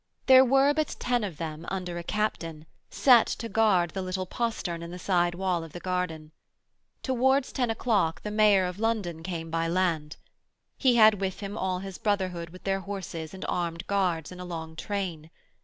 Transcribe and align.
There 0.25 0.43
were 0.43 0.73
but 0.73 0.95
ten 0.99 1.23
of 1.23 1.37
them, 1.37 1.67
under 1.69 1.99
a 1.99 2.03
captain, 2.03 2.65
set 2.89 3.27
to 3.27 3.47
guard 3.47 3.91
the 3.91 4.01
little 4.01 4.25
postern 4.25 4.81
in 4.81 4.89
the 4.89 4.97
side 4.97 5.35
wall 5.35 5.63
of 5.63 5.73
the 5.73 5.79
garden. 5.79 6.31
Towards 7.03 7.51
ten 7.51 7.69
o'clock 7.69 8.23
the 8.23 8.31
Mayor 8.31 8.65
of 8.65 8.79
London 8.79 9.21
came 9.21 9.51
by 9.51 9.67
land. 9.67 10.15
He 10.79 10.95
had 10.95 11.21
with 11.21 11.41
him 11.41 11.55
all 11.55 11.77
his 11.77 11.99
brotherhood 11.99 12.49
with 12.49 12.63
their 12.63 12.79
horses 12.79 13.31
and 13.35 13.45
armed 13.47 13.85
guards 13.85 14.31
in 14.31 14.39
a 14.39 14.43
long 14.43 14.75
train. 14.75 15.29